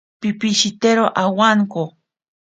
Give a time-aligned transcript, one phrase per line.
[0.21, 1.83] Pipishitero awanko.